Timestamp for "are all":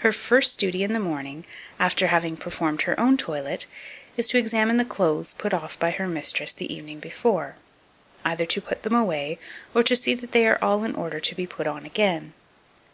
10.46-10.84